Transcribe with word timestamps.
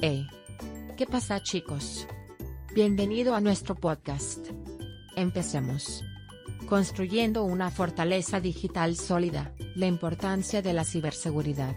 Hey. 0.00 0.28
¿Qué 0.96 1.06
pasa 1.06 1.42
chicos? 1.42 2.06
Bienvenido 2.72 3.34
a 3.34 3.40
nuestro 3.40 3.74
podcast. 3.74 4.46
Empecemos. 5.16 6.04
Construyendo 6.68 7.42
una 7.42 7.72
fortaleza 7.72 8.38
digital 8.38 8.94
sólida, 8.94 9.52
la 9.74 9.86
importancia 9.86 10.62
de 10.62 10.72
la 10.72 10.84
ciberseguridad. 10.84 11.74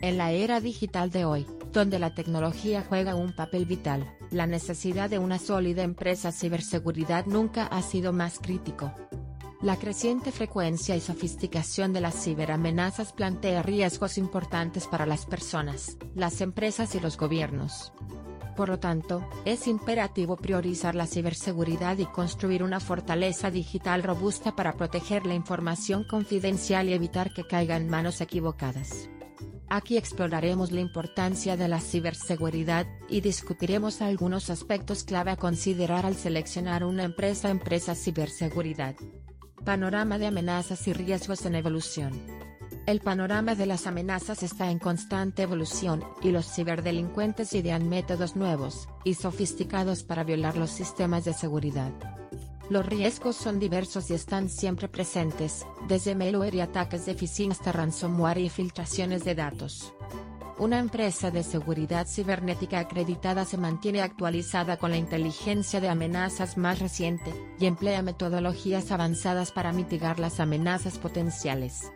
En 0.00 0.16
la 0.16 0.30
era 0.30 0.60
digital 0.60 1.10
de 1.10 1.24
hoy, 1.24 1.44
donde 1.72 1.98
la 1.98 2.14
tecnología 2.14 2.84
juega 2.88 3.16
un 3.16 3.34
papel 3.34 3.66
vital, 3.66 4.16
la 4.30 4.46
necesidad 4.46 5.10
de 5.10 5.18
una 5.18 5.40
sólida 5.40 5.82
empresa 5.82 6.30
ciberseguridad 6.30 7.26
nunca 7.26 7.66
ha 7.66 7.82
sido 7.82 8.12
más 8.12 8.38
crítico. 8.38 8.94
La 9.62 9.76
creciente 9.76 10.32
frecuencia 10.32 10.96
y 10.96 11.02
sofisticación 11.02 11.92
de 11.92 12.00
las 12.00 12.24
ciberamenazas 12.24 13.12
plantea 13.12 13.62
riesgos 13.62 14.16
importantes 14.16 14.86
para 14.86 15.04
las 15.04 15.26
personas, 15.26 15.98
las 16.14 16.40
empresas 16.40 16.94
y 16.94 17.00
los 17.00 17.18
gobiernos. 17.18 17.92
Por 18.56 18.70
lo 18.70 18.78
tanto, 18.78 19.22
es 19.44 19.66
imperativo 19.66 20.36
priorizar 20.36 20.94
la 20.94 21.06
ciberseguridad 21.06 21.98
y 21.98 22.06
construir 22.06 22.62
una 22.62 22.80
fortaleza 22.80 23.50
digital 23.50 24.02
robusta 24.02 24.56
para 24.56 24.72
proteger 24.72 25.26
la 25.26 25.34
información 25.34 26.04
confidencial 26.04 26.88
y 26.88 26.94
evitar 26.94 27.34
que 27.34 27.46
caiga 27.46 27.76
en 27.76 27.90
manos 27.90 28.22
equivocadas. 28.22 29.10
Aquí 29.68 29.98
exploraremos 29.98 30.72
la 30.72 30.80
importancia 30.80 31.58
de 31.58 31.68
la 31.68 31.80
ciberseguridad, 31.80 32.86
y 33.10 33.20
discutiremos 33.20 34.00
algunos 34.00 34.48
aspectos 34.48 35.04
clave 35.04 35.32
a 35.32 35.36
considerar 35.36 36.06
al 36.06 36.16
seleccionar 36.16 36.82
una 36.82 37.04
empresa 37.04 37.50
empresa 37.50 37.94
ciberseguridad. 37.94 38.96
Panorama 39.64 40.16
de 40.16 40.26
amenazas 40.26 40.88
y 40.88 40.94
riesgos 40.94 41.44
en 41.44 41.54
evolución. 41.54 42.12
El 42.86 43.00
panorama 43.00 43.54
de 43.54 43.66
las 43.66 43.86
amenazas 43.86 44.42
está 44.42 44.70
en 44.70 44.78
constante 44.78 45.42
evolución, 45.42 46.02
y 46.22 46.30
los 46.30 46.50
ciberdelincuentes 46.50 47.52
idean 47.52 47.88
métodos 47.88 48.36
nuevos 48.36 48.88
y 49.04 49.14
sofisticados 49.14 50.02
para 50.02 50.24
violar 50.24 50.56
los 50.56 50.70
sistemas 50.70 51.26
de 51.26 51.34
seguridad. 51.34 51.92
Los 52.70 52.86
riesgos 52.86 53.36
son 53.36 53.58
diversos 53.58 54.10
y 54.10 54.14
están 54.14 54.48
siempre 54.48 54.88
presentes, 54.88 55.66
desde 55.88 56.14
malware 56.14 56.54
y 56.54 56.60
ataques 56.62 57.04
de 57.04 57.14
phishing 57.14 57.52
hasta 57.52 57.70
ransomware 57.70 58.38
y 58.38 58.48
filtraciones 58.48 59.24
de 59.24 59.34
datos. 59.34 59.92
Una 60.60 60.78
empresa 60.78 61.30
de 61.30 61.42
seguridad 61.42 62.06
cibernética 62.06 62.80
acreditada 62.80 63.46
se 63.46 63.56
mantiene 63.56 64.02
actualizada 64.02 64.76
con 64.76 64.90
la 64.90 64.98
inteligencia 64.98 65.80
de 65.80 65.88
amenazas 65.88 66.58
más 66.58 66.80
reciente, 66.80 67.32
y 67.58 67.64
emplea 67.64 68.02
metodologías 68.02 68.92
avanzadas 68.92 69.52
para 69.52 69.72
mitigar 69.72 70.20
las 70.20 70.38
amenazas 70.38 70.98
potenciales. 70.98 71.90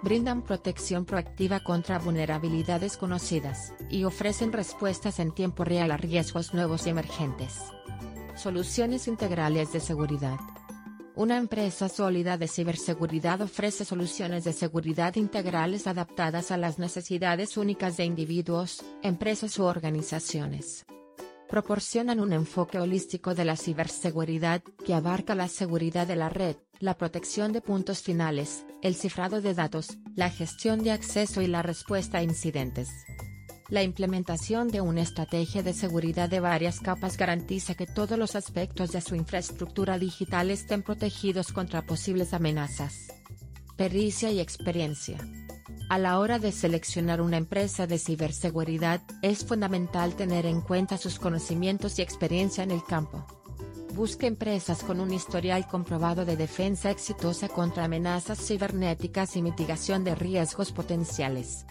Brindan 0.00 0.40
protección 0.40 1.04
proactiva 1.04 1.60
contra 1.60 1.98
vulnerabilidades 1.98 2.96
conocidas, 2.96 3.74
y 3.90 4.04
ofrecen 4.04 4.54
respuestas 4.54 5.18
en 5.18 5.30
tiempo 5.30 5.64
real 5.64 5.90
a 5.90 5.98
riesgos 5.98 6.54
nuevos 6.54 6.86
y 6.86 6.90
emergentes. 6.90 7.58
Soluciones 8.36 9.06
integrales 9.06 9.74
de 9.74 9.80
seguridad. 9.80 10.38
Una 11.18 11.36
empresa 11.36 11.88
sólida 11.88 12.38
de 12.38 12.46
ciberseguridad 12.46 13.42
ofrece 13.42 13.84
soluciones 13.84 14.44
de 14.44 14.52
seguridad 14.52 15.16
integrales 15.16 15.88
adaptadas 15.88 16.52
a 16.52 16.56
las 16.56 16.78
necesidades 16.78 17.56
únicas 17.56 17.96
de 17.96 18.04
individuos, 18.04 18.84
empresas 19.02 19.58
u 19.58 19.64
organizaciones. 19.64 20.86
Proporcionan 21.48 22.20
un 22.20 22.32
enfoque 22.32 22.78
holístico 22.78 23.34
de 23.34 23.44
la 23.44 23.56
ciberseguridad, 23.56 24.62
que 24.86 24.94
abarca 24.94 25.34
la 25.34 25.48
seguridad 25.48 26.06
de 26.06 26.14
la 26.14 26.28
red, 26.28 26.54
la 26.78 26.96
protección 26.96 27.52
de 27.52 27.62
puntos 27.62 28.00
finales, 28.00 28.64
el 28.80 28.94
cifrado 28.94 29.40
de 29.40 29.54
datos, 29.54 29.98
la 30.14 30.30
gestión 30.30 30.84
de 30.84 30.92
acceso 30.92 31.42
y 31.42 31.48
la 31.48 31.62
respuesta 31.62 32.18
a 32.18 32.22
incidentes. 32.22 32.90
La 33.70 33.82
implementación 33.82 34.68
de 34.68 34.80
una 34.80 35.02
estrategia 35.02 35.62
de 35.62 35.74
seguridad 35.74 36.30
de 36.30 36.40
varias 36.40 36.80
capas 36.80 37.18
garantiza 37.18 37.74
que 37.74 37.86
todos 37.86 38.18
los 38.18 38.34
aspectos 38.34 38.92
de 38.92 39.02
su 39.02 39.14
infraestructura 39.14 39.98
digital 39.98 40.50
estén 40.50 40.82
protegidos 40.82 41.52
contra 41.52 41.82
posibles 41.82 42.32
amenazas. 42.32 43.08
Pericia 43.76 44.30
y 44.30 44.40
experiencia. 44.40 45.18
A 45.90 45.98
la 45.98 46.18
hora 46.18 46.38
de 46.38 46.50
seleccionar 46.50 47.20
una 47.20 47.36
empresa 47.36 47.86
de 47.86 47.98
ciberseguridad, 47.98 49.02
es 49.20 49.44
fundamental 49.44 50.14
tener 50.14 50.46
en 50.46 50.62
cuenta 50.62 50.96
sus 50.96 51.18
conocimientos 51.18 51.98
y 51.98 52.02
experiencia 52.02 52.64
en 52.64 52.70
el 52.70 52.82
campo. 52.82 53.26
Busque 53.92 54.28
empresas 54.28 54.82
con 54.82 54.98
un 54.98 55.12
historial 55.12 55.66
comprobado 55.66 56.24
de 56.24 56.36
defensa 56.36 56.90
exitosa 56.90 57.48
contra 57.48 57.84
amenazas 57.84 58.38
cibernéticas 58.38 59.36
y 59.36 59.42
mitigación 59.42 60.04
de 60.04 60.14
riesgos 60.14 60.72
potenciales. 60.72 61.66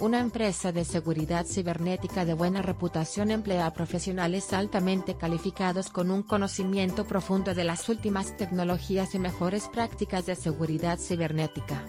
Una 0.00 0.20
empresa 0.20 0.70
de 0.70 0.84
seguridad 0.84 1.44
cibernética 1.44 2.24
de 2.24 2.32
buena 2.32 2.62
reputación 2.62 3.32
emplea 3.32 3.66
a 3.66 3.74
profesionales 3.74 4.52
altamente 4.52 5.16
calificados 5.16 5.90
con 5.90 6.12
un 6.12 6.22
conocimiento 6.22 7.04
profundo 7.04 7.52
de 7.52 7.64
las 7.64 7.88
últimas 7.88 8.36
tecnologías 8.36 9.16
y 9.16 9.18
mejores 9.18 9.66
prácticas 9.66 10.24
de 10.24 10.36
seguridad 10.36 11.00
cibernética. 11.00 11.84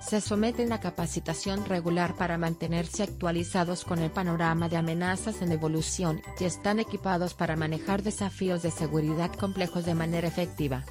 Se 0.00 0.20
someten 0.20 0.72
a 0.72 0.80
capacitación 0.80 1.64
regular 1.66 2.16
para 2.16 2.36
mantenerse 2.36 3.04
actualizados 3.04 3.84
con 3.84 4.00
el 4.00 4.10
panorama 4.10 4.68
de 4.68 4.78
amenazas 4.78 5.40
en 5.40 5.52
evolución 5.52 6.22
y 6.40 6.44
están 6.44 6.80
equipados 6.80 7.34
para 7.34 7.54
manejar 7.54 8.02
desafíos 8.02 8.62
de 8.62 8.72
seguridad 8.72 9.32
complejos 9.32 9.84
de 9.84 9.94
manera 9.94 10.26
efectiva. 10.26 10.84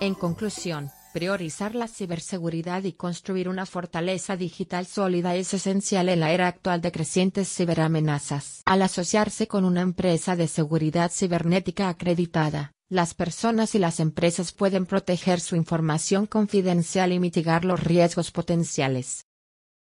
En 0.00 0.14
conclusión, 0.14 0.90
Priorizar 1.16 1.74
la 1.74 1.88
ciberseguridad 1.88 2.84
y 2.84 2.92
construir 2.92 3.48
una 3.48 3.64
fortaleza 3.64 4.36
digital 4.36 4.84
sólida 4.84 5.34
es 5.34 5.54
esencial 5.54 6.10
en 6.10 6.20
la 6.20 6.30
era 6.30 6.46
actual 6.46 6.82
de 6.82 6.92
crecientes 6.92 7.48
ciberamenazas. 7.48 8.60
Al 8.66 8.82
asociarse 8.82 9.48
con 9.48 9.64
una 9.64 9.80
empresa 9.80 10.36
de 10.36 10.46
seguridad 10.46 11.10
cibernética 11.10 11.88
acreditada, 11.88 12.72
las 12.90 13.14
personas 13.14 13.74
y 13.74 13.78
las 13.78 13.98
empresas 13.98 14.52
pueden 14.52 14.84
proteger 14.84 15.40
su 15.40 15.56
información 15.56 16.26
confidencial 16.26 17.14
y 17.14 17.18
mitigar 17.18 17.64
los 17.64 17.82
riesgos 17.82 18.30
potenciales. 18.30 19.24